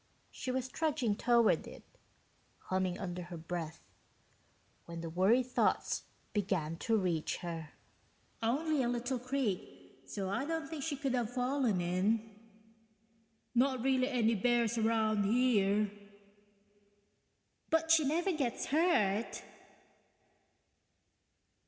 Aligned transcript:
She 0.31 0.49
was 0.49 0.67
trudging 0.67 1.15
toward 1.15 1.67
it, 1.67 1.83
humming 2.57 2.97
under 2.97 3.21
her 3.21 3.37
breath, 3.37 3.81
when 4.85 5.01
the 5.01 5.11
worry 5.11 5.43
thoughts 5.43 6.05
began 6.33 6.77
to 6.77 6.97
reach 6.97 7.37
her.(... 7.45 7.73
only 8.41 8.81
a 8.81 8.89
little 8.89 9.19
creek 9.19 9.99
so 10.07 10.27
I 10.27 10.43
don't 10.43 10.67
think 10.67 10.81
she 10.81 10.95
could 10.95 11.13
have 11.13 11.31
fallen 11.31 11.79
in... 11.81 12.35
not 13.53 13.83
really 13.83 14.07
any 14.09 14.33
bears 14.33 14.75
around 14.75 15.25
here... 15.25 15.91
but 17.69 17.91
she 17.91 18.03
never 18.03 18.31
gets 18.31 18.65
hurt 18.65 19.43